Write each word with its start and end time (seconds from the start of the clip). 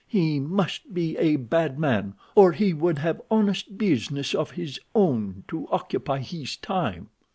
He 0.07 0.39
must 0.39 0.95
be 0.95 1.15
a 1.19 1.35
bad 1.35 1.77
man, 1.77 2.15
or 2.33 2.53
he 2.53 2.73
would 2.73 2.97
have 2.97 3.21
honest 3.29 3.77
business 3.77 4.33
of 4.33 4.49
his 4.49 4.79
own 4.95 5.43
to 5.49 5.67
occupy 5.69 6.17
his 6.21 6.55
time." 6.57 7.09